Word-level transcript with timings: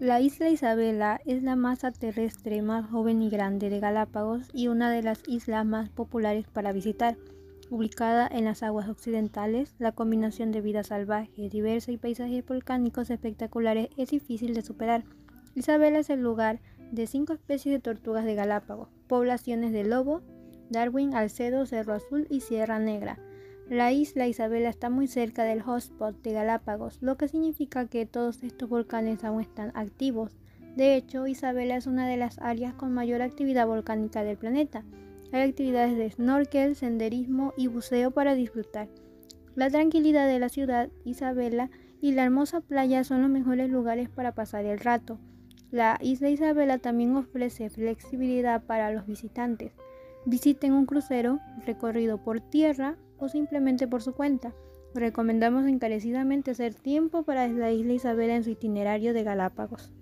La 0.00 0.20
isla 0.20 0.48
Isabela 0.48 1.20
es 1.26 1.42
la 1.42 1.56
masa 1.56 1.90
terrestre 1.90 2.62
más 2.62 2.88
joven 2.88 3.20
y 3.20 3.30
grande 3.30 3.68
de 3.68 3.80
Galápagos 3.80 4.48
y 4.52 4.68
una 4.68 4.92
de 4.92 5.02
las 5.02 5.26
islas 5.26 5.66
más 5.66 5.90
populares 5.90 6.46
para 6.46 6.70
visitar. 6.70 7.16
Ubicada 7.68 8.28
en 8.30 8.44
las 8.44 8.62
aguas 8.62 8.88
occidentales, 8.88 9.74
la 9.80 9.90
combinación 9.90 10.52
de 10.52 10.60
vida 10.60 10.84
salvaje, 10.84 11.48
diversa 11.48 11.90
y 11.90 11.96
paisajes 11.96 12.46
volcánicos 12.46 13.10
espectaculares 13.10 13.88
es 13.96 14.10
difícil 14.10 14.54
de 14.54 14.62
superar. 14.62 15.02
Isabela 15.56 15.98
es 15.98 16.10
el 16.10 16.22
lugar 16.22 16.60
de 16.92 17.08
cinco 17.08 17.32
especies 17.32 17.74
de 17.74 17.80
tortugas 17.80 18.24
de 18.24 18.36
Galápagos, 18.36 18.90
poblaciones 19.08 19.72
de 19.72 19.82
lobo, 19.82 20.22
Darwin, 20.70 21.16
Alcedo, 21.16 21.66
Cerro 21.66 21.94
Azul 21.94 22.28
y 22.30 22.42
Sierra 22.42 22.78
Negra. 22.78 23.18
La 23.70 23.92
isla 23.92 24.26
Isabela 24.26 24.70
está 24.70 24.88
muy 24.88 25.08
cerca 25.08 25.44
del 25.44 25.60
hotspot 25.60 26.22
de 26.22 26.32
Galápagos, 26.32 26.96
lo 27.02 27.18
que 27.18 27.28
significa 27.28 27.86
que 27.86 28.06
todos 28.06 28.42
estos 28.42 28.66
volcanes 28.66 29.24
aún 29.24 29.42
están 29.42 29.72
activos. 29.74 30.38
De 30.74 30.96
hecho, 30.96 31.26
Isabela 31.26 31.76
es 31.76 31.86
una 31.86 32.08
de 32.08 32.16
las 32.16 32.38
áreas 32.38 32.72
con 32.72 32.94
mayor 32.94 33.20
actividad 33.20 33.66
volcánica 33.66 34.24
del 34.24 34.38
planeta. 34.38 34.84
Hay 35.32 35.42
actividades 35.42 35.98
de 35.98 36.10
snorkel, 36.10 36.76
senderismo 36.76 37.52
y 37.58 37.66
buceo 37.66 38.10
para 38.10 38.34
disfrutar. 38.34 38.88
La 39.54 39.68
tranquilidad 39.68 40.28
de 40.28 40.38
la 40.38 40.48
ciudad, 40.48 40.88
Isabela 41.04 41.68
y 42.00 42.12
la 42.12 42.24
hermosa 42.24 42.62
playa 42.62 43.04
son 43.04 43.20
los 43.20 43.30
mejores 43.30 43.68
lugares 43.68 44.08
para 44.08 44.34
pasar 44.34 44.64
el 44.64 44.78
rato. 44.78 45.18
La 45.70 45.98
isla 46.00 46.30
Isabela 46.30 46.78
también 46.78 47.14
ofrece 47.16 47.68
flexibilidad 47.68 48.62
para 48.64 48.90
los 48.92 49.06
visitantes. 49.06 49.72
Visiten 50.24 50.72
un 50.72 50.86
crucero, 50.86 51.38
recorrido 51.66 52.16
por 52.16 52.40
tierra 52.40 52.96
o 53.18 53.28
simplemente 53.28 53.86
por 53.86 54.02
su 54.02 54.14
cuenta. 54.14 54.54
Recomendamos 54.94 55.66
encarecidamente 55.66 56.52
hacer 56.52 56.74
tiempo 56.74 57.22
para 57.22 57.46
la 57.48 57.70
isla 57.70 57.92
Isabela 57.92 58.36
en 58.36 58.44
su 58.44 58.50
itinerario 58.50 59.12
de 59.12 59.22
Galápagos. 59.22 59.92